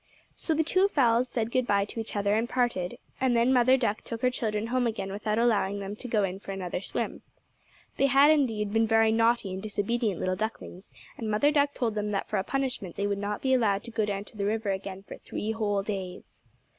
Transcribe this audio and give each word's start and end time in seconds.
So 0.35 0.55
the 0.55 0.63
two 0.63 0.87
fowls 0.87 1.29
said 1.29 1.51
good 1.51 1.67
bye 1.67 1.85
to 1.85 1.99
each 1.99 2.15
other 2.15 2.33
and 2.33 2.49
parted, 2.49 2.97
and 3.19 3.35
then 3.35 3.53
Mother 3.53 3.77
Duck 3.77 4.01
took 4.01 4.23
her 4.23 4.31
children 4.31 4.65
home 4.65 4.87
again 4.87 5.11
without 5.11 5.37
allowing 5.37 5.77
them 5.77 5.95
to 5.97 6.07
go 6.07 6.23
in 6.23 6.39
for 6.39 6.51
another 6.51 6.81
swim. 6.81 7.21
They 7.97 8.07
had 8.07 8.31
indeed 8.31 8.73
been 8.73 8.87
very 8.87 9.11
naughty 9.11 9.53
and 9.53 9.61
disobedient 9.61 10.19
little 10.19 10.35
ducklings, 10.35 10.91
and 11.19 11.29
Mother 11.29 11.51
Duck 11.51 11.75
told 11.75 11.93
them 11.93 12.09
that 12.13 12.27
for 12.27 12.37
a 12.37 12.43
punishment 12.43 12.95
they 12.95 13.05
would 13.05 13.19
not 13.19 13.43
be 13.43 13.53
allowed 13.53 13.83
to 13.83 13.91
go 13.91 14.03
down 14.03 14.23
to 14.23 14.35
the 14.37 14.45
river 14.47 14.71
again 14.71 15.03
for 15.03 15.19
three 15.19 15.51
whole 15.51 15.83
days. 15.83 16.41